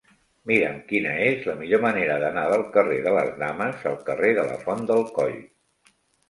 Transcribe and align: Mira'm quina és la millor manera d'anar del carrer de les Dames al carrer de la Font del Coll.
Mira'm 0.51 0.77
quina 0.91 1.11
és 1.25 1.43
la 1.49 1.53
millor 1.59 1.83
manera 1.83 2.15
d'anar 2.23 2.45
del 2.53 2.63
carrer 2.77 2.97
de 3.09 3.13
les 3.19 3.29
Dames 3.43 3.85
al 3.91 3.99
carrer 4.09 4.33
de 4.41 4.47
la 4.49 4.57
Font 4.65 4.83
del 4.91 5.05
Coll. 5.21 5.39